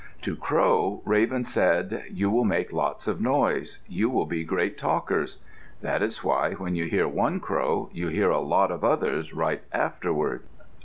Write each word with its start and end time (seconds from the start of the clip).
To 0.23 0.35
Crow, 0.35 1.03
Raven 1.05 1.43
said, 1.45 2.05
"You 2.09 2.31
will 2.31 2.43
make 2.43 2.73
lots 2.73 3.07
of 3.07 3.21
noise. 3.21 3.83
You 3.87 4.09
will 4.09 4.25
be 4.25 4.43
great 4.43 4.75
talkers." 4.75 5.43
That 5.81 6.01
is 6.01 6.23
why, 6.23 6.53
when 6.53 6.73
you 6.73 6.85
hear 6.85 7.07
one 7.07 7.39
crow, 7.39 7.91
you 7.93 8.07
hear 8.07 8.31
a 8.31 8.39
lot 8.41 8.71
of 8.71 8.83
others 8.83 9.31
right 9.31 9.61
afterward. 9.71 10.41